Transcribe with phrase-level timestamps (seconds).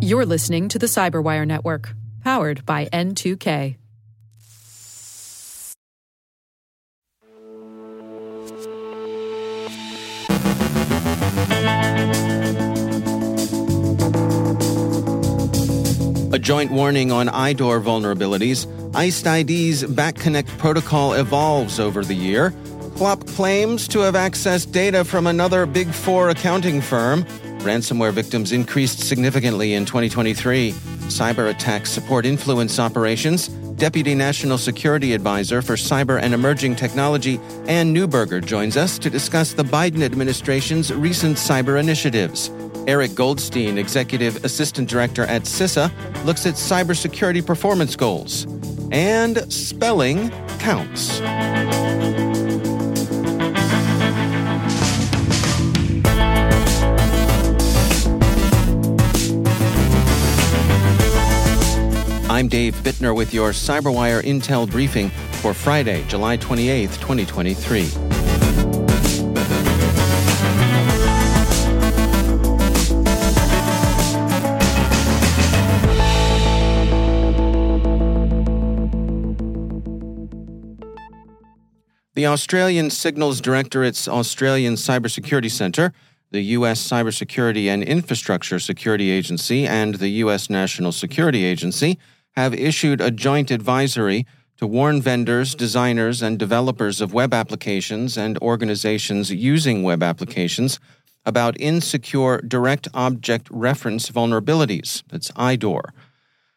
[0.00, 3.76] You're listening to the Cyberwire Network, powered by N2K.
[16.32, 18.66] A joint warning on IDOR vulnerabilities.
[18.92, 22.52] IcedID's BackConnect protocol evolves over the year.
[22.96, 27.26] Clop claims to have accessed data from another Big Four accounting firm.
[27.62, 30.72] Ransomware victims increased significantly in 2023.
[31.08, 33.48] Cyber attacks support influence operations.
[33.48, 39.52] Deputy National Security Advisor for Cyber and Emerging Technology, Anne Neuberger, joins us to discuss
[39.52, 42.50] the Biden administration's recent cyber initiatives.
[42.86, 45.90] Eric Goldstein, Executive Assistant Director at CISA,
[46.24, 48.46] looks at cybersecurity performance goals.
[48.90, 51.20] And spelling counts.
[62.42, 67.82] I'm Dave Bittner with your CyberWire Intel briefing for Friday, July 28, 2023.
[82.14, 85.92] The Australian Signals Directorate's Australian Cybersecurity Centre,
[86.32, 86.84] the U.S.
[86.84, 90.50] Cybersecurity and Infrastructure Security Agency, and the U.S.
[90.50, 92.00] National Security Agency
[92.32, 98.38] have issued a joint advisory to warn vendors, designers, and developers of web applications and
[98.38, 100.78] organizations using web applications
[101.24, 105.02] about insecure direct object reference vulnerabilities.
[105.08, 105.90] That's IDOR.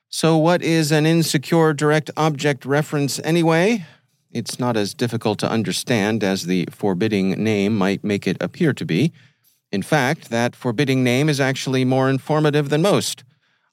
[0.10, 3.86] So, what is an insecure direct object reference anyway?
[4.32, 8.86] It's not as difficult to understand as the forbidding name might make it appear to
[8.86, 9.14] be.
[9.72, 13.24] In fact, that forbidding name is actually more informative than most.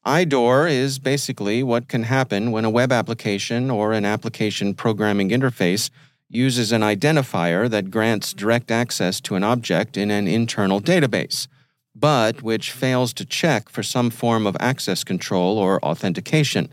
[0.04, 5.90] IDOR is basically what can happen when a web application or an application programming interface
[6.28, 11.46] uses an identifier that grants direct access to an object in an internal database,
[11.94, 16.68] but which fails to check for some form of access control or authentication.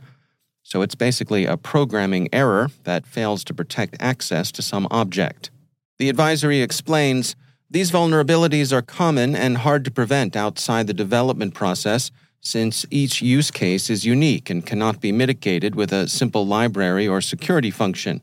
[0.64, 5.52] So it's basically a programming error that fails to protect access to some object.
[6.00, 7.36] The advisory explains
[7.70, 12.10] these vulnerabilities are common and hard to prevent outside the development process
[12.42, 17.22] since each use case is unique and cannot be mitigated with a simple library or
[17.22, 18.22] security function.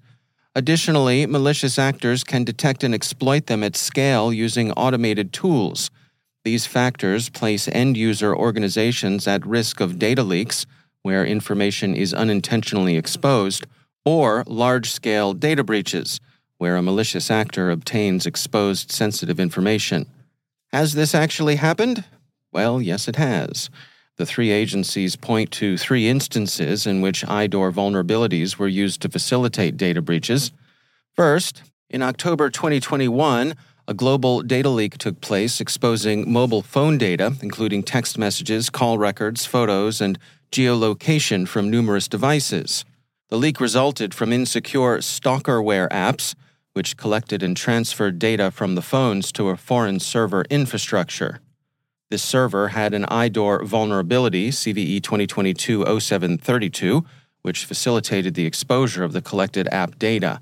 [0.54, 5.90] Additionally, malicious actors can detect and exploit them at scale using automated tools.
[6.44, 10.64] These factors place end user organizations at risk of data leaks,
[11.02, 13.66] where information is unintentionally exposed,
[14.04, 16.20] or large scale data breaches,
[16.56, 20.06] where a malicious actor obtains exposed sensitive information.
[20.72, 22.04] Has this actually happened?
[22.50, 23.68] Well, yes, it has.
[24.16, 29.76] The three agencies point to three instances in which IDOR vulnerabilities were used to facilitate
[29.76, 30.52] data breaches.
[31.14, 33.54] First, in October 2021,
[33.86, 39.44] a global data leak took place exposing mobile phone data, including text messages, call records,
[39.44, 40.18] photos, and
[40.50, 42.84] geolocation from numerous devices.
[43.28, 46.34] The leak resulted from insecure stalkerware apps,
[46.72, 51.40] which collected and transferred data from the phones to a foreign server infrastructure.
[52.08, 57.04] This server had an IDOR vulnerability, CVE 2022 0732,
[57.42, 60.40] which facilitated the exposure of the collected app data.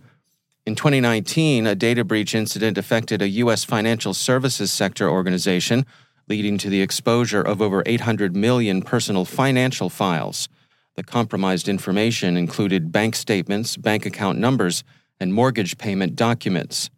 [0.67, 3.65] In 2019, a data breach incident affected a U.S.
[3.65, 5.87] financial services sector organization,
[6.29, 10.49] leading to the exposure of over 800 million personal financial files.
[10.97, 14.85] The compromised information included bank statements, bank account numbers,
[15.19, 16.91] and mortgage payment documents.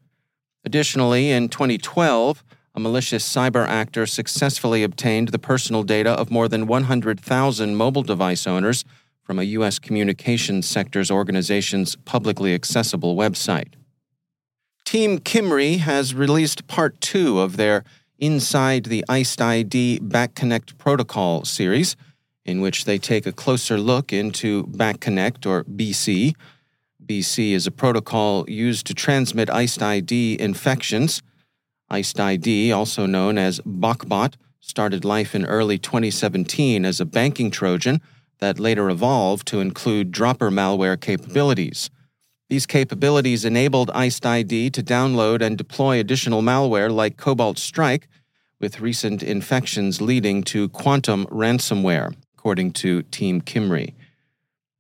[0.65, 2.43] Additionally, in 2012,
[2.77, 8.47] a malicious cyber actor successfully obtained the personal data of more than 100,000 mobile device
[8.47, 8.85] owners
[9.23, 9.79] from a U.S.
[9.79, 13.73] communications sector's organization's publicly accessible website.
[14.85, 17.83] Team Cymru has released part two of their
[18.19, 21.97] Inside the IcedID Back Connect Protocol series,
[22.47, 26.35] in which they take a closer look into BackConnect or BC.
[27.05, 31.23] BC is a protocol used to transmit IcedID infections
[31.91, 38.01] IcedID, also known as Bokbot, started life in early 2017 as a banking Trojan
[38.39, 41.89] that later evolved to include dropper malware capabilities.
[42.49, 48.09] These capabilities enabled IcedID to download and deploy additional malware like Cobalt Strike,
[48.61, 53.93] with recent infections leading to quantum ransomware, according to Team Cymru.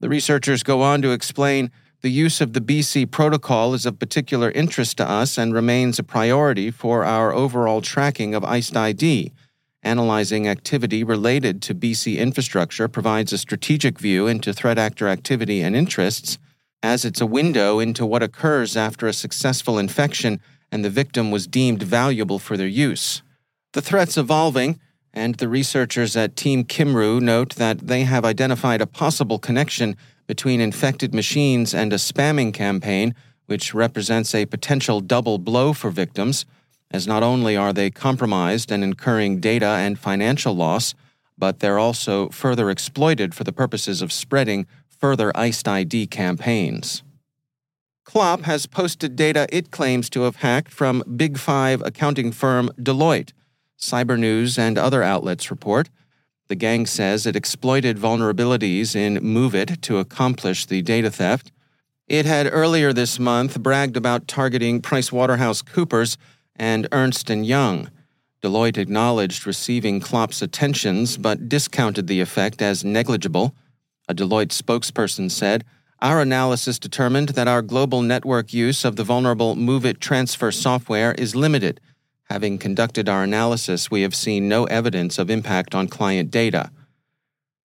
[0.00, 1.70] The researchers go on to explain
[2.06, 6.04] the use of the BC protocol is of particular interest to us and remains a
[6.04, 9.32] priority for our overall tracking of IcedID,
[9.82, 15.74] Analyzing activity related to BC infrastructure provides a strategic view into threat actor activity and
[15.74, 16.38] interests,
[16.80, 21.48] as it's a window into what occurs after a successful infection and the victim was
[21.48, 23.22] deemed valuable for their use.
[23.72, 24.78] The threat's evolving,
[25.12, 30.60] and the researchers at Team Cymru note that they have identified a possible connection between
[30.60, 33.14] infected machines and a spamming campaign,
[33.46, 36.44] which represents a potential double blow for victims
[36.90, 40.94] as not only are they compromised and incurring data and financial loss,
[41.38, 47.02] but they're also further exploited for the purposes of spreading further IcedID campaigns.
[48.04, 53.32] Clop has posted data it claims to have hacked from Big Five accounting firm Deloitte.
[53.78, 55.90] Cybernews and other outlets report.
[56.48, 61.50] The gang says it exploited vulnerabilities in MOVEit to accomplish the data theft.
[62.06, 66.16] It had earlier this month bragged about targeting PricewaterhouseCoopers
[66.54, 67.90] and Ernst & Young.
[68.42, 73.56] Deloitte acknowledged receiving Clop's attentions but discounted the effect as negligible.
[74.08, 75.64] A Deloitte spokesperson said,
[76.00, 81.34] Our analysis determined that our global network use of the vulnerable MOVEit transfer software is
[81.34, 81.80] limited.
[82.26, 86.70] Having conducted our analysis, we have seen no evidence of impact on client data.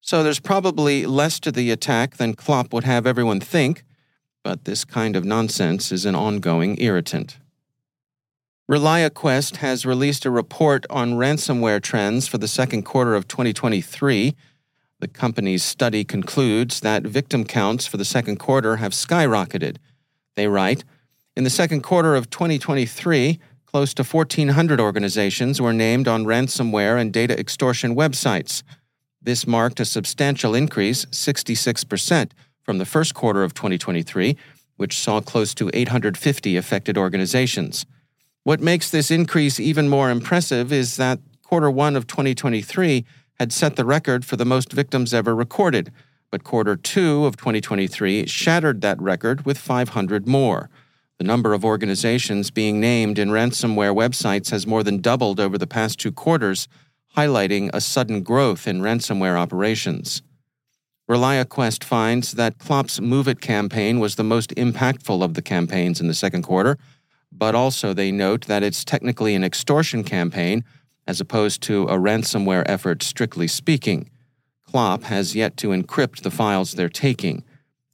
[0.01, 3.83] So there's probably less to the attack than Clop would have everyone think,
[4.43, 7.37] but this kind of nonsense is an ongoing irritant.
[8.69, 14.35] ReliaQuest has released a report on ransomware trends for the second quarter of 2023.
[14.99, 19.77] The company's study concludes that victim counts for the second quarter have skyrocketed.
[20.35, 20.83] They write
[21.35, 23.39] In the second quarter of 2023,
[23.71, 28.63] close to 1,400 organizations were named on ransomware and data extortion websites.
[29.21, 32.31] This marked a substantial increase, 66%,
[32.63, 34.35] from the first quarter of 2023,
[34.75, 37.85] which saw close to 850 affected organizations.
[38.43, 43.05] What makes this increase even more impressive is that quarter one of 2023
[43.39, 45.93] had set the record for the most victims ever recorded,
[46.29, 50.69] but quarter two of 2023 shattered that record with 500 more.
[51.21, 55.67] The number of organizations being named in ransomware websites has more than doubled over the
[55.67, 56.67] past two quarters,
[57.15, 60.23] highlighting a sudden growth in ransomware operations.
[61.07, 66.15] ReliaQuest finds that Clop's MOVEit campaign was the most impactful of the campaigns in the
[66.15, 66.79] second quarter,
[67.31, 70.63] but also they note that it's technically an extortion campaign
[71.05, 74.09] as opposed to a ransomware effort, strictly speaking.
[74.65, 77.43] Clop has yet to encrypt the files they're taking.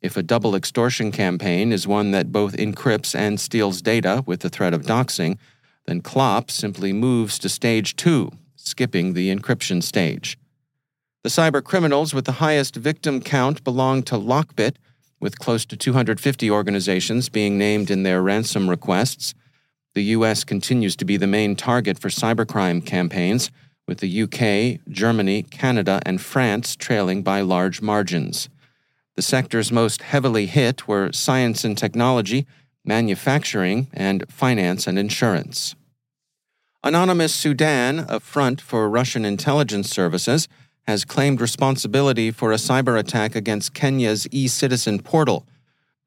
[0.02, 4.50] If a double extortion campaign is one that both encrypts and steals data with the
[4.50, 5.38] threat of doxing,
[5.86, 10.38] then Clop simply moves to stage two, skipping the encryption stage.
[11.24, 14.76] The cyber criminals with the highest victim count belong to Lockbit,
[15.20, 19.34] with close to 250 organizations being named in their ransom requests,
[19.96, 20.44] the U.S.
[20.44, 23.50] continues to be the main target for cybercrime campaigns,
[23.88, 28.48] with the UK, Germany, Canada, and France trailing by large margins.
[29.18, 32.46] The sectors most heavily hit were science and technology,
[32.86, 35.76] manufacturing, and finance and insurance.
[36.84, 40.48] Anonymous Sudan, a front for Russian intelligence services,
[40.86, 45.48] has claimed responsibility for a cyber attack against Kenya's e citizen portal.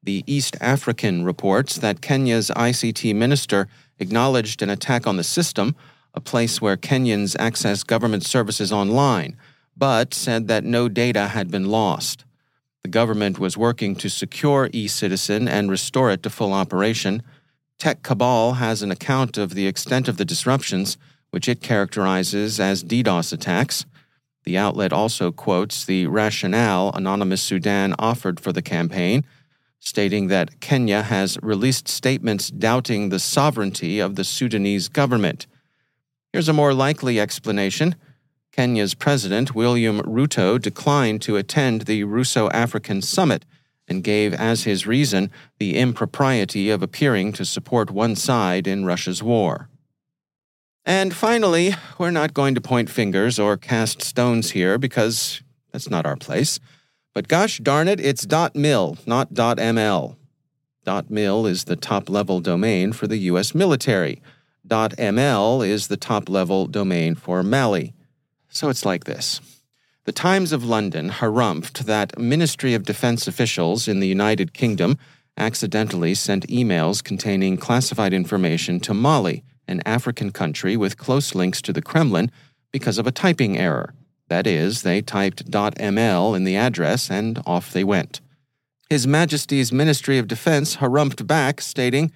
[0.01, 3.67] The East African reports that Kenya's ICT minister
[3.99, 5.75] acknowledged an attack on the system,
[6.13, 9.35] a place where Kenyans access government services online,
[9.75, 12.23] but said that no data had been lost.
[12.83, 17.21] The government was working to secure e citizen and restore it to full operation.
[17.79, 20.97] TechCabal has an account of the extent of the disruptions,
[21.29, 23.85] which it characterizes as DDoS attacks.
[24.43, 29.25] The outlet also quotes the rationale Anonymous Sudan offered for the campaign,
[29.79, 35.47] stating that Kenya has released statements doubting the sovereignty of the Sudanese government.
[36.33, 37.95] Here's a more likely explanation.
[38.51, 43.45] Kenya's president, William Ruto, declined to attend the Russo African summit
[43.87, 49.23] and gave as his reason the impropriety of appearing to support one side in Russia's
[49.23, 49.69] war.
[50.85, 55.41] And finally, we're not going to point fingers or cast stones here because
[55.71, 56.59] that's not our place.
[57.13, 60.15] But gosh darn it, it's .mil, not .ml.
[61.09, 63.53] .mil is the top-level domain for the U.S.
[63.53, 64.21] military.
[64.67, 67.93] .ml is the top-level domain for Mali.
[68.51, 69.41] So it's like this.
[70.05, 74.99] The Times of London harumphed that Ministry of Defense officials in the United Kingdom
[75.37, 81.73] accidentally sent emails containing classified information to Mali an African country with close links to
[81.73, 82.29] the Kremlin,
[82.71, 83.93] because of a typing error.
[84.27, 88.21] That is, they typed .ml in the address and off they went.
[88.89, 92.11] His Majesty's Ministry of Defense harumphed back, stating,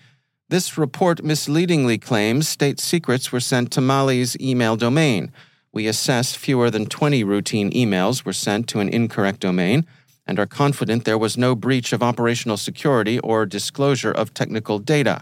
[0.50, 5.32] This report misleadingly claims state secrets were sent to Mali's email domain.
[5.76, 9.86] We assess fewer than 20 routine emails were sent to an incorrect domain
[10.26, 15.22] and are confident there was no breach of operational security or disclosure of technical data.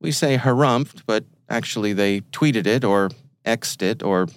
[0.00, 3.10] We say harumphed, but actually they tweeted it or
[3.44, 4.28] X'd it or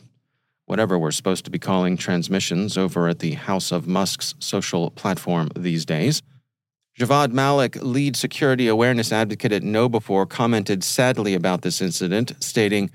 [0.66, 5.50] whatever we're supposed to be calling transmissions over at the House of Musk's social platform
[5.56, 6.22] these days.
[7.00, 12.90] Javad Malik, lead security awareness advocate at KnowBe4, commented sadly about this incident, stating,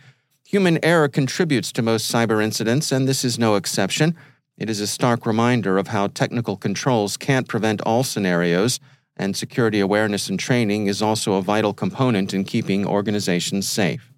[0.52, 4.14] Human error contributes to most cyber incidents, and this is no exception.
[4.58, 8.78] It is a stark reminder of how technical controls can't prevent all scenarios,
[9.16, 14.12] and security awareness and training is also a vital component in keeping organizations safe.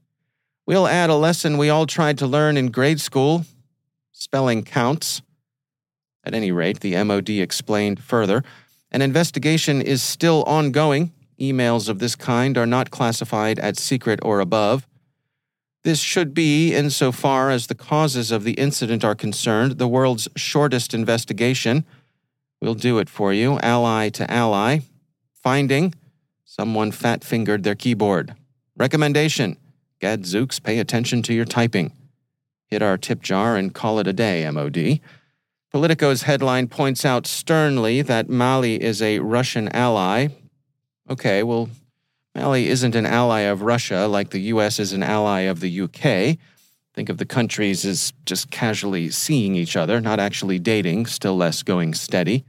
[0.67, 3.47] We'll add a lesson we all tried to learn in grade school
[4.11, 5.23] spelling counts.
[6.25, 8.43] At any rate, the MOD explained further
[8.91, 11.13] an investigation is still ongoing.
[11.41, 14.89] Emails of this kind are not classified as secret or above.
[15.85, 20.95] This should be, insofar as the causes of the incident are concerned, the world's shortest
[20.95, 21.85] investigation.
[22.61, 24.79] We'll do it for you, ally to ally.
[25.35, 25.95] Finding
[26.47, 28.35] someone fat fingered their keyboard.
[28.77, 29.59] Recommendation
[30.01, 31.93] Gadzooks, pay attention to your typing.
[32.67, 35.01] Hit our tip jar and call it a day, MOD.
[35.71, 40.29] Politico's headline points out sternly that Mali is a Russian ally.
[41.11, 41.69] Okay, well,
[42.35, 46.37] Mali isn't an ally of Russia like the US is an ally of the UK.
[46.93, 51.63] Think of the countries as just casually seeing each other, not actually dating, still less
[51.63, 52.45] going steady.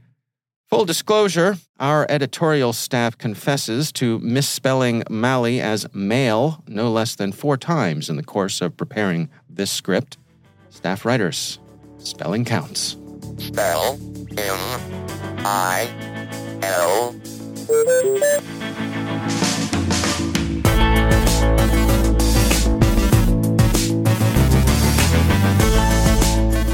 [0.68, 7.56] Full disclosure our editorial staff confesses to misspelling Mali as male no less than four
[7.56, 10.16] times in the course of preparing this script.
[10.70, 11.60] Staff writers,
[11.98, 12.96] spelling counts.
[13.38, 13.98] Spell
[14.36, 14.58] M
[15.44, 15.88] I
[16.62, 17.14] L.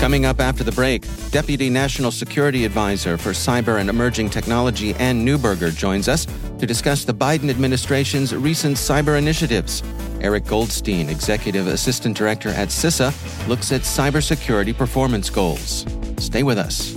[0.02, 5.24] Coming up after the break, Deputy National Security Advisor for Cyber and Emerging Technology Anne
[5.24, 6.26] Neuberger joins us
[6.58, 9.80] to discuss the Biden administration's recent cyber initiatives.
[10.20, 13.12] Eric Goldstein, Executive Assistant Director at CISA,
[13.46, 15.86] looks at cybersecurity performance goals.
[16.18, 16.96] Stay with us.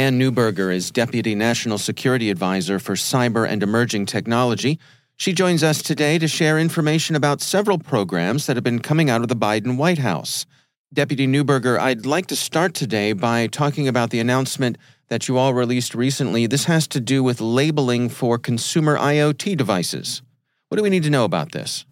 [0.00, 4.78] Anne Neuberger is Deputy National Security Advisor for Cyber and Emerging Technology.
[5.18, 9.20] She joins us today to share information about several programs that have been coming out
[9.20, 10.46] of the Biden White House.
[10.90, 14.78] Deputy Neuberger, I'd like to start today by talking about the announcement
[15.08, 16.46] that you all released recently.
[16.46, 20.22] This has to do with labeling for consumer IoT devices.
[20.68, 21.84] What do we need to know about this?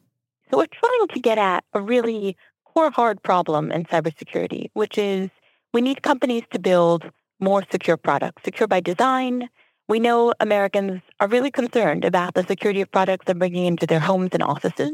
[0.51, 5.29] So, we're trying to get at a really core hard problem in cybersecurity, which is
[5.75, 7.05] we need companies to build
[7.41, 9.49] more secure products, secure by design,
[9.89, 14.01] We know Americans are really concerned about the security of products they're bringing into their
[14.01, 14.93] homes and offices.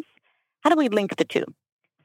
[0.60, 1.44] How do we link the two?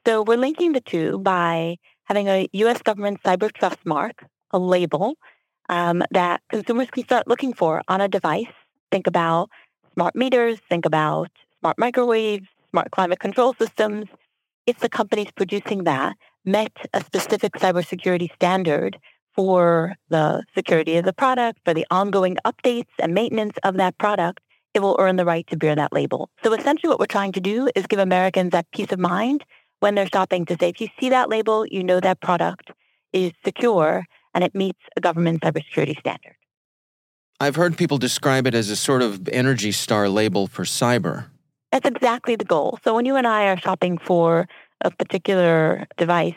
[0.04, 2.82] So we're linking the two by having a U.S.
[2.82, 5.14] government cyber trust mark, a label
[5.68, 8.52] um, that consumers can start looking for on a device.
[8.90, 9.50] Think about
[9.94, 11.30] smart meters, think about
[11.60, 14.06] smart microwaves, smart climate control systems.
[14.66, 18.98] If the companies producing that met a specific cybersecurity standard
[19.34, 24.40] for the security of the product, for the ongoing updates and maintenance of that product,
[24.74, 26.30] it will earn the right to bear that label.
[26.44, 29.44] So essentially what we're trying to do is give Americans that peace of mind
[29.80, 32.70] when they're shopping to say, if you see that label, you know that product
[33.12, 36.36] is secure and it meets a government cybersecurity standard.
[37.40, 41.26] I've heard people describe it as a sort of Energy Star label for cyber.
[41.72, 42.78] That's exactly the goal.
[42.84, 44.46] So when you and I are shopping for
[44.82, 46.34] a particular device,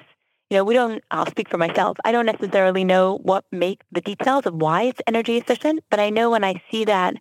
[0.50, 1.98] you know, we don't, I'll speak for myself.
[2.06, 6.10] I don't necessarily know what make the details of why it's energy efficient, but I
[6.10, 7.16] know when I see that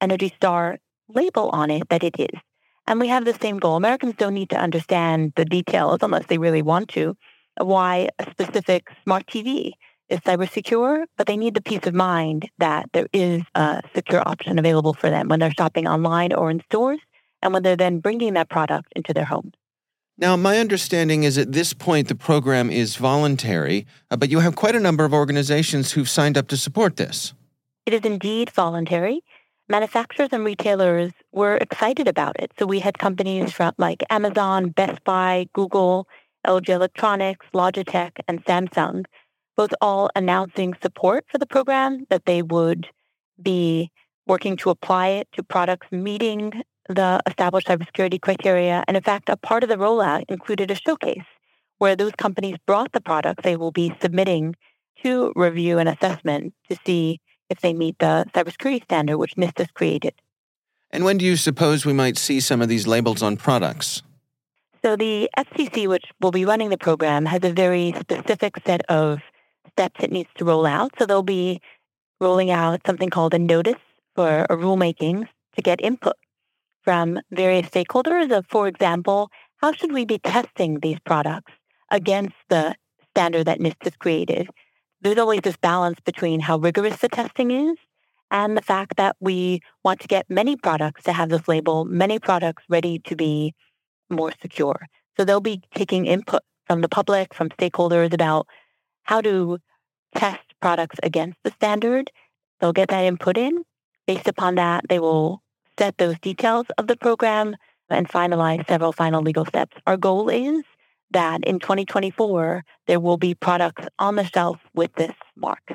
[0.00, 0.78] Energy Star
[1.08, 2.40] label on it that it is.
[2.86, 3.76] And we have the same goal.
[3.76, 7.16] Americans don't need to understand the details unless they really want to,
[7.60, 9.72] why a specific smart TV
[10.08, 14.26] is cyber secure, but they need the peace of mind that there is a secure
[14.26, 17.00] option available for them when they're shopping online or in stores
[17.40, 19.52] and when they're then bringing that product into their homes.
[20.18, 24.56] Now, my understanding is at this point the program is voluntary, uh, but you have
[24.56, 27.32] quite a number of organizations who've signed up to support this.
[27.86, 29.22] It is indeed voluntary.
[29.68, 32.52] Manufacturers and retailers were excited about it.
[32.58, 36.06] So we had companies from like Amazon, Best Buy, Google,
[36.46, 39.06] LG Electronics, Logitech, and Samsung,
[39.56, 42.86] both all announcing support for the program, that they would
[43.40, 43.90] be
[44.26, 48.84] working to apply it to products meeting the established cybersecurity criteria.
[48.86, 51.24] And in fact, a part of the rollout included a showcase
[51.78, 54.54] where those companies brought the products they will be submitting
[55.02, 57.20] to review and assessment to see
[57.50, 60.14] if they meet the cybersecurity standard which NIST has created.
[60.90, 64.02] And when do you suppose we might see some of these labels on products?
[64.84, 69.20] So the FCC, which will be running the program, has a very specific set of
[69.72, 70.92] steps it needs to roll out.
[70.98, 71.60] So they'll be
[72.20, 73.82] rolling out something called a notice
[74.14, 76.16] for a rulemaking to get input
[76.82, 81.52] from various stakeholders of, for example, how should we be testing these products
[81.90, 82.74] against the
[83.10, 84.48] standard that NIST has created?
[85.00, 87.76] There's always this balance between how rigorous the testing is
[88.30, 92.18] and the fact that we want to get many products to have this label, many
[92.18, 93.54] products ready to be
[94.10, 94.86] more secure.
[95.16, 98.46] So they'll be taking input from the public, from stakeholders about
[99.02, 99.58] how to
[100.14, 102.10] test products against the standard.
[102.60, 103.64] They'll get that input in.
[104.06, 105.41] Based upon that, they will
[105.78, 107.56] set those details of the program
[107.88, 109.76] and finalize several final legal steps.
[109.86, 110.62] Our goal is
[111.10, 115.74] that in 2024, there will be products on the shelf with this mark.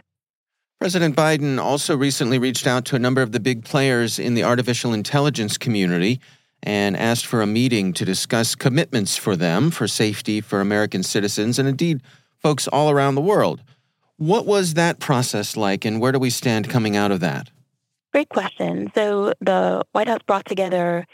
[0.79, 4.43] President Biden also recently reached out to a number of the big players in the
[4.43, 6.19] artificial intelligence community
[6.63, 11.57] and asked for a meeting to discuss commitments for them for safety for American citizens
[11.57, 12.01] and indeed
[12.37, 13.63] folks all around the world.
[14.17, 17.51] What was that process like, and where do we stand coming out of that?
[18.17, 18.91] Great question.
[18.95, 21.05] So, the White House brought together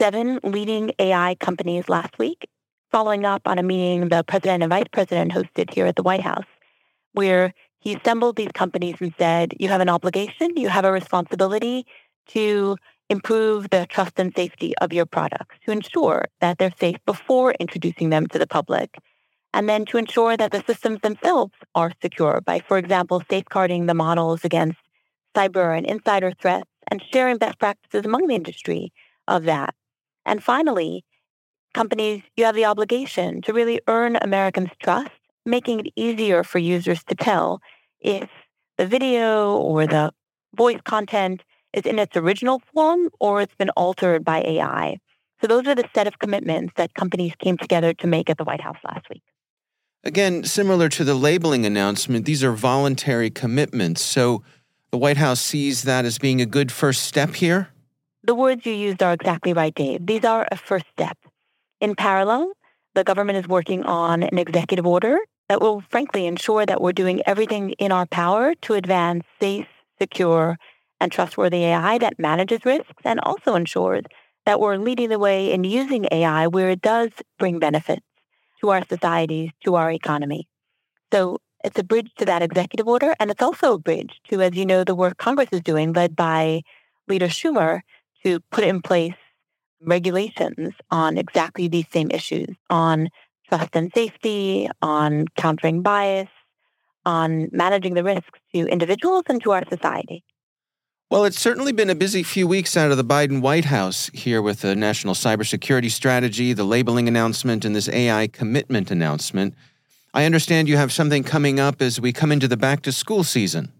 [0.00, 2.48] seven leading AI companies last week,
[2.92, 6.20] following up on a meeting the president and vice president hosted here at the White
[6.20, 6.46] House,
[7.14, 11.84] where he assembled these companies and said, You have an obligation, you have a responsibility
[12.28, 12.76] to
[13.10, 18.10] improve the trust and safety of your products, to ensure that they're safe before introducing
[18.10, 18.98] them to the public
[19.52, 23.94] and then to ensure that the systems themselves are secure by, for example, safeguarding the
[23.94, 24.78] models against
[25.34, 28.92] cyber and insider threats and sharing best practices among the industry
[29.28, 29.74] of that.
[30.24, 31.04] And finally,
[31.74, 35.10] companies, you have the obligation to really earn Americans' trust,
[35.44, 37.60] making it easier for users to tell
[38.00, 38.28] if
[38.78, 40.12] the video or the
[40.54, 41.42] voice content
[41.72, 44.98] is in its original form or it's been altered by AI.
[45.40, 48.44] So those are the set of commitments that companies came together to make at the
[48.44, 49.22] White House last week.
[50.04, 54.02] Again, similar to the labeling announcement, these are voluntary commitments.
[54.02, 54.42] So
[54.92, 57.70] the White House sees that as being a good first step here?
[58.24, 60.06] The words you used are exactly right, Dave.
[60.06, 61.16] These are a first step.
[61.80, 62.52] In parallel,
[62.94, 65.16] the government is working on an executive order
[65.48, 69.66] that will frankly ensure that we're doing everything in our power to advance safe,
[69.98, 70.58] secure,
[71.00, 74.04] and trustworthy AI that manages risks and also ensures
[74.44, 78.06] that we're leading the way in using AI where it does bring benefits
[78.60, 80.46] to our societies, to our economy.
[81.12, 84.54] So it's a bridge to that executive order, and it's also a bridge to, as
[84.54, 86.62] you know, the work Congress is doing, led by
[87.08, 87.80] Leader Schumer,
[88.24, 89.14] to put in place
[89.80, 93.08] regulations on exactly these same issues on
[93.48, 96.28] trust and safety, on countering bias,
[97.04, 100.24] on managing the risks to individuals and to our society.
[101.10, 104.40] Well, it's certainly been a busy few weeks out of the Biden White House here
[104.40, 109.54] with the national cybersecurity strategy, the labeling announcement, and this AI commitment announcement.
[110.14, 113.24] I understand you have something coming up as we come into the back to school
[113.24, 113.72] season.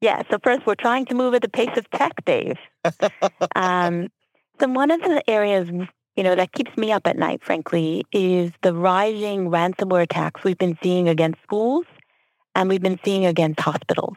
[0.00, 2.56] Yeah, so first, we're trying to move at the pace of tech, Dave.
[3.56, 4.08] um,
[4.60, 5.68] so, one of the areas
[6.18, 10.58] you know, that keeps me up at night, frankly, is the rising ransomware attacks we've
[10.58, 11.86] been seeing against schools
[12.56, 14.16] and we've been seeing against hospitals.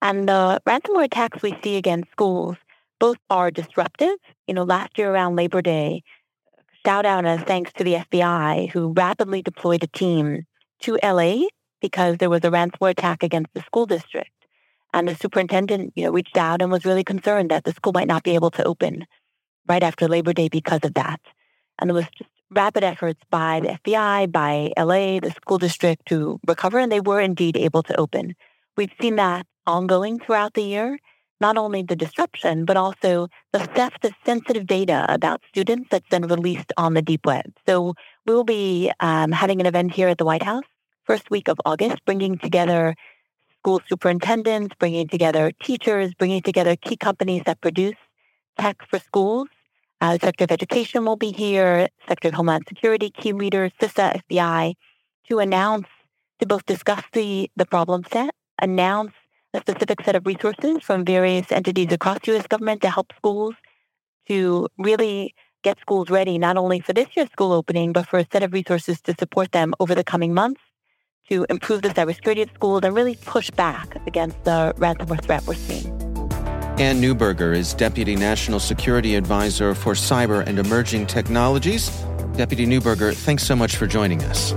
[0.00, 2.56] And the ransomware attacks we see against schools
[3.00, 4.14] both are disruptive.
[4.46, 6.04] You know, last year around Labor Day,
[6.86, 10.46] shout out and thanks to the FBI who rapidly deployed a team
[10.82, 11.46] to LA
[11.80, 14.30] because there was a ransomware attack against the school district.
[14.94, 18.08] And the superintendent, you know, reached out and was really concerned that the school might
[18.08, 19.06] not be able to open
[19.66, 21.20] right after Labor Day because of that.
[21.78, 26.38] And there was just rapid efforts by the FBI, by LA, the school district to
[26.46, 28.34] recover, and they were indeed able to open.
[28.76, 30.98] We've seen that ongoing throughout the year,
[31.40, 36.26] not only the disruption, but also the theft of sensitive data about students that's been
[36.26, 37.52] released on the deep web.
[37.66, 37.94] So
[38.26, 40.64] we'll be um, having an event here at the White House
[41.04, 42.94] first week of August, bringing together
[43.62, 47.94] school superintendents, bringing together teachers, bringing together key companies that produce
[48.58, 49.48] tech for schools.
[50.00, 54.74] Uh, Secretary of Education will be here, Secretary of Homeland Security, key leaders, CISA, FBI,
[55.28, 55.86] to announce,
[56.40, 59.12] to both discuss the, the problem set, announce
[59.54, 62.48] a specific set of resources from various entities across U.S.
[62.48, 63.54] government to help schools
[64.26, 68.26] to really get schools ready, not only for this year's school opening, but for a
[68.32, 70.60] set of resources to support them over the coming months
[71.28, 75.54] to improve the cybersecurity at schools and really push back against the ransomware threat we're
[75.54, 75.86] seeing.
[76.78, 81.90] Anne Neuberger is Deputy National Security Advisor for Cyber and Emerging Technologies.
[82.36, 84.52] Deputy Neuberger, thanks so much for joining us.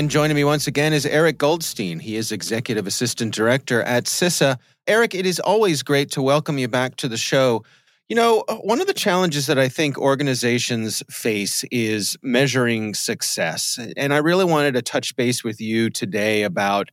[0.00, 1.98] And joining me once again is Eric Goldstein.
[1.98, 4.56] He is Executive Assistant Director at CISA.
[4.86, 7.64] Eric, it is always great to welcome you back to the show.
[8.08, 13.78] You know, uh, one of the challenges that I think organizations face is measuring success.
[13.94, 16.88] And I really wanted to touch base with you today about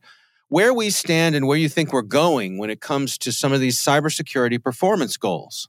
[0.48, 3.60] where we stand and where you think we're going when it comes to some of
[3.60, 5.66] these cybersecurity performance goals.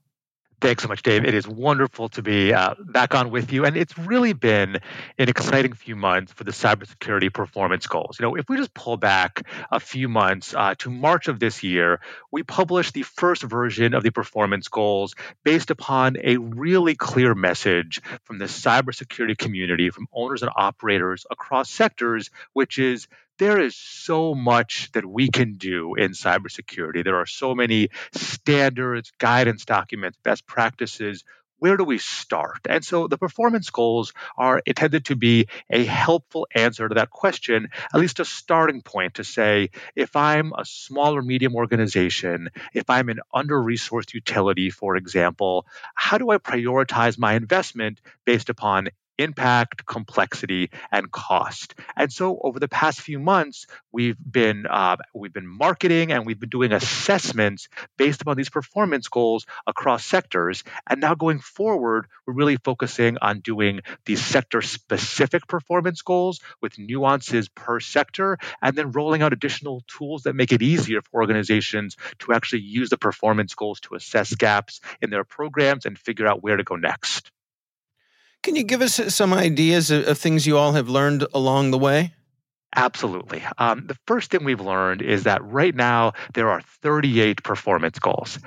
[0.61, 1.23] Thanks so much, Dave.
[1.23, 3.63] It is wonderful to be uh, back on with you.
[3.63, 4.79] And it's really been
[5.17, 8.19] an exciting few months for the cybersecurity performance goals.
[8.19, 11.63] You know, if we just pull back a few months uh, to March of this
[11.63, 17.33] year, we published the first version of the performance goals based upon a really clear
[17.35, 23.07] message from the cybersecurity community, from owners and operators across sectors, which is
[23.39, 27.03] there is so much that we can do in cybersecurity.
[27.03, 31.23] There are so many standards, guidance documents, best practices.
[31.57, 32.59] Where do we start?
[32.69, 37.69] And so the performance goals are intended to be a helpful answer to that question,
[37.93, 42.89] at least a starting point to say, if I'm a small or medium organization, if
[42.89, 48.89] I'm an under resourced utility, for example, how do I prioritize my investment based upon
[49.19, 51.75] impact, complexity, and cost.
[51.95, 56.39] And so over the past few months, we've been uh, we've been marketing and we've
[56.39, 60.63] been doing assessments based upon these performance goals across sectors.
[60.89, 67.49] And now going forward, we're really focusing on doing these sector-specific performance goals with nuances
[67.49, 72.33] per sector, and then rolling out additional tools that make it easier for organizations to
[72.33, 76.55] actually use the performance goals to assess gaps in their programs and figure out where
[76.55, 77.31] to go next.
[78.41, 82.13] Can you give us some ideas of things you all have learned along the way?
[82.75, 83.43] Absolutely.
[83.57, 88.37] Um, the first thing we've learned is that right now there are 38 performance goals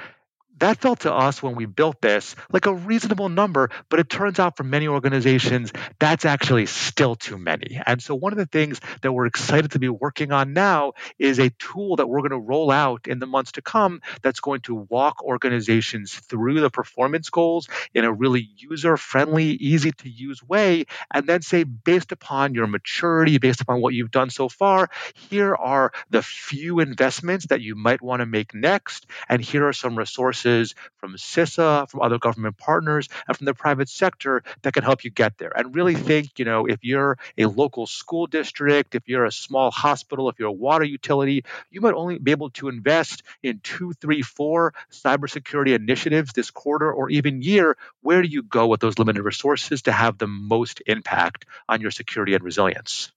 [0.62, 4.38] that felt to us when we built this like a reasonable number, but it turns
[4.38, 7.80] out for many organizations, that's actually still too many.
[7.84, 11.40] And so, one of the things that we're excited to be working on now is
[11.40, 14.60] a tool that we're going to roll out in the months to come that's going
[14.60, 20.44] to walk organizations through the performance goals in a really user friendly, easy to use
[20.44, 24.90] way, and then say, based upon your maturity, based upon what you've done so far,
[25.28, 29.72] here are the few investments that you might want to make next, and here are
[29.72, 30.51] some resources
[30.98, 35.10] from CISA, from other government partners, and from the private sector that can help you
[35.10, 35.52] get there.
[35.54, 39.70] And really think, you know, if you're a local school district, if you're a small
[39.70, 43.92] hospital, if you're a water utility, you might only be able to invest in two,
[43.94, 47.76] three, four cybersecurity initiatives this quarter or even year.
[48.00, 51.90] Where do you go with those limited resources to have the most impact on your
[51.90, 53.12] security and resilience?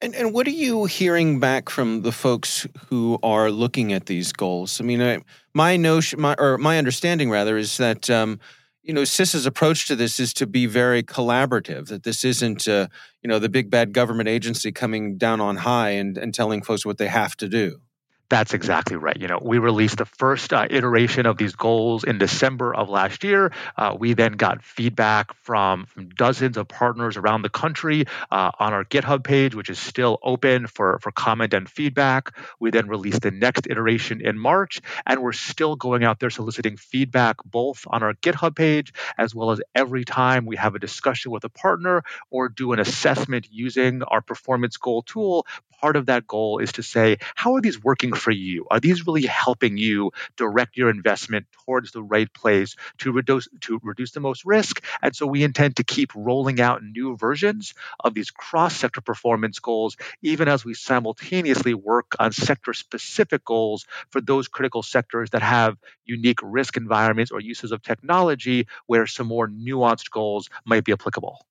[0.00, 4.32] And, and what are you hearing back from the folks who are looking at these
[4.32, 4.80] goals?
[4.80, 5.20] I mean, I,
[5.54, 8.38] my notion, my, or my understanding rather, is that um,
[8.82, 11.88] you know CISA's approach to this is to be very collaborative.
[11.88, 12.88] That this isn't uh,
[13.22, 16.84] you know the big bad government agency coming down on high and, and telling folks
[16.84, 17.80] what they have to do.
[18.30, 19.16] That's exactly right.
[19.16, 23.22] You know, we released the first uh, iteration of these goals in December of last
[23.22, 23.52] year.
[23.76, 28.72] Uh, we then got feedback from, from dozens of partners around the country uh, on
[28.72, 32.34] our GitHub page, which is still open for, for comment and feedback.
[32.58, 36.78] We then released the next iteration in March, and we're still going out there soliciting
[36.78, 41.30] feedback both on our GitHub page as well as every time we have a discussion
[41.30, 45.46] with a partner or do an assessment using our performance goal tool.
[45.80, 48.66] Part of that goal is to say, how are these working for you?
[48.70, 53.80] Are these really helping you direct your investment towards the right place to reduce to
[53.82, 54.82] reduce the most risk?
[55.02, 59.96] And so we intend to keep rolling out new versions of these cross-sector performance goals,
[60.22, 66.40] even as we simultaneously work on sector-specific goals for those critical sectors that have unique
[66.42, 71.44] risk environments or uses of technology where some more nuanced goals might be applicable.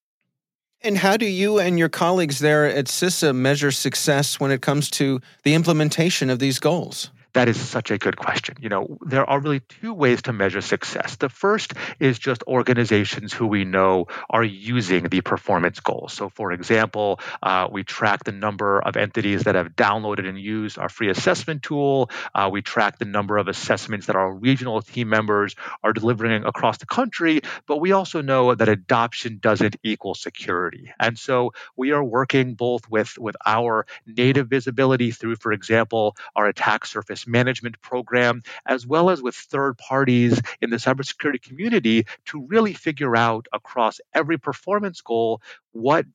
[0.85, 4.89] And how do you and your colleagues there at CISA measure success when it comes
[4.91, 7.09] to the implementation of these goals?
[7.33, 8.57] That is such a good question.
[8.61, 11.15] You know, there are really two ways to measure success.
[11.15, 16.13] The first is just organizations who we know are using the performance goals.
[16.13, 20.77] So, for example, uh, we track the number of entities that have downloaded and used
[20.77, 22.11] our free assessment tool.
[22.35, 26.77] Uh, we track the number of assessments that our regional team members are delivering across
[26.77, 27.41] the country.
[27.67, 30.93] But we also know that adoption doesn't equal security.
[30.99, 36.45] And so we are working both with, with our native visibility through, for example, our
[36.45, 42.41] attack surface management program, as well as with third parties in the cybersecurity community to
[42.45, 46.05] really figure out across every performance goal what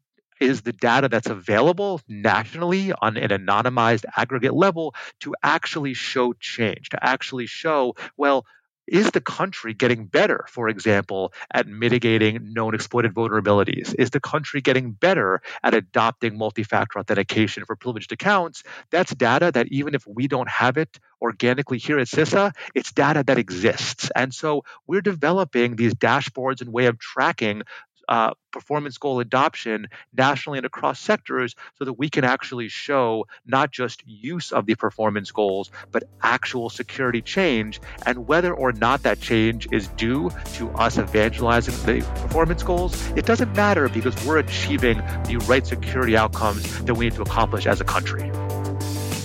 [0.40, 6.90] is the data that's available nationally on an anonymized aggregate level to actually show change,
[6.90, 8.46] to actually show, well,
[8.88, 13.94] is the country getting better, for example, at mitigating known exploited vulnerabilities?
[13.98, 18.62] Is the country getting better at adopting multi factor authentication for privileged accounts?
[18.90, 23.24] That's data that even if we don't have it organically here at CISA, it's data
[23.27, 24.11] that exists.
[24.14, 27.62] And so we're developing these dashboards and way of tracking
[28.08, 33.70] uh, performance goal adoption nationally and across sectors so that we can actually show not
[33.70, 39.20] just use of the performance goals, but actual security change and whether or not that
[39.20, 43.10] change is due to us evangelizing the performance goals.
[43.12, 47.66] It doesn't matter because we're achieving the right security outcomes that we need to accomplish
[47.66, 48.30] as a country.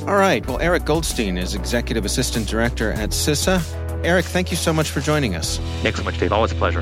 [0.06, 0.46] All right.
[0.46, 3.64] Well, Eric Goldstein is Executive Assistant Director at CISA.
[4.04, 5.60] Eric, thank you so much for joining us.
[5.82, 6.34] Thanks so much, Dave.
[6.34, 6.82] Always a pleasure.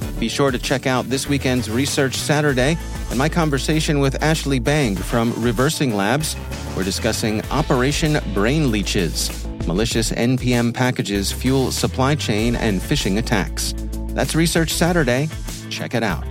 [0.21, 2.77] Be sure to check out this weekend's Research Saturday
[3.09, 6.35] and my conversation with Ashley Bang from Reversing Labs.
[6.77, 9.47] We're discussing Operation Brain Leeches.
[9.65, 13.73] Malicious NPM packages fuel supply chain and phishing attacks.
[14.09, 15.27] That's Research Saturday.
[15.71, 16.27] Check it out.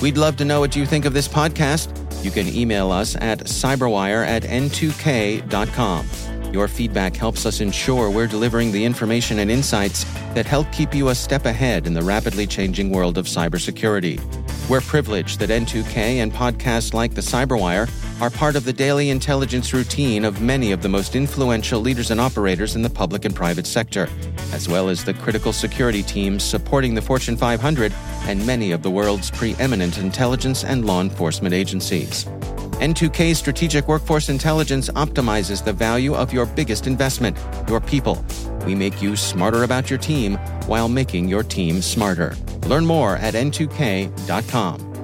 [0.00, 1.92] We'd love to know what you think of this podcast.
[2.24, 6.06] You can email us at cyberwire at n2k.com.
[6.54, 11.08] Your feedback helps us ensure we're delivering the information and insights that help keep you
[11.08, 14.20] a step ahead in the rapidly changing world of cybersecurity.
[14.68, 17.90] We're privileged that N2K and podcasts like The Cyberwire
[18.22, 22.20] are part of the daily intelligence routine of many of the most influential leaders and
[22.20, 24.08] operators in the public and private sector,
[24.52, 27.92] as well as the critical security teams supporting the Fortune 500
[28.28, 32.28] and many of the world's preeminent intelligence and law enforcement agencies.
[32.74, 38.24] N2K Strategic Workforce Intelligence optimizes the value of your biggest investment, your people.
[38.66, 42.34] We make you smarter about your team while making your team smarter.
[42.66, 44.94] Learn more at n2k.com.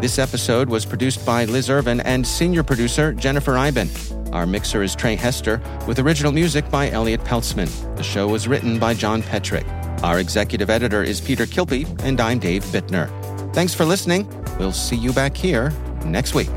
[0.00, 3.88] This episode was produced by Liz Irvin and senior producer Jennifer Eiben.
[4.32, 7.96] Our mixer is Trey Hester, with original music by Elliot Peltzman.
[7.96, 9.66] The show was written by John Petrik.
[10.02, 13.08] Our executive editor is Peter Kilpe, and I'm Dave Bittner.
[13.54, 14.28] Thanks for listening.
[14.58, 15.70] We'll see you back here
[16.04, 16.50] next week.